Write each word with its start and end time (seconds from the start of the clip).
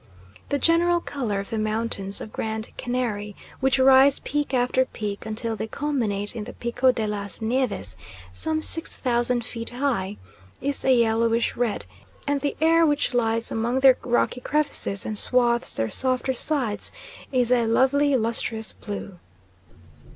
The 0.49 0.57
general 0.57 0.99
colour 0.99 1.39
of 1.39 1.51
the 1.51 1.59
mountains 1.59 2.21
of 2.21 2.33
Grand 2.33 2.69
Canary, 2.75 3.35
which 3.59 3.77
rise 3.77 4.17
peak 4.17 4.51
after 4.51 4.83
peak 4.83 5.27
until 5.27 5.55
they 5.55 5.67
culminate 5.67 6.35
in 6.35 6.45
the 6.45 6.53
Pico 6.53 6.91
de 6.91 7.05
las 7.05 7.39
Nieves, 7.39 7.95
some 8.33 8.63
6,000 8.63 9.45
feet 9.45 9.69
high, 9.69 10.17
is 10.59 10.83
a 10.83 10.91
yellowish 10.91 11.55
red, 11.55 11.85
and 12.25 12.41
the 12.41 12.57
air 12.59 12.83
which 12.83 13.13
lies 13.13 13.51
among 13.51 13.81
their 13.81 13.95
rocky 14.03 14.41
crevices 14.41 15.05
and 15.05 15.19
swathes 15.19 15.75
their 15.75 15.91
softer 15.91 16.33
sides 16.33 16.91
is 17.31 17.51
a 17.51 17.67
lovely 17.67 18.17
lustrous 18.17 18.73
blue. 18.73 19.19